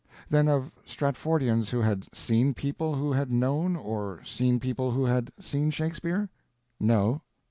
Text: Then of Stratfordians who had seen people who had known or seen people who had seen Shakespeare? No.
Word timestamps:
Then 0.31 0.47
of 0.47 0.71
Stratfordians 0.83 1.69
who 1.69 1.81
had 1.81 2.07
seen 2.15 2.55
people 2.55 2.95
who 2.95 3.11
had 3.13 3.29
known 3.29 3.75
or 3.75 4.19
seen 4.23 4.59
people 4.59 4.89
who 4.93 5.05
had 5.05 5.31
seen 5.39 5.69
Shakespeare? 5.69 6.27
No. 6.79 7.21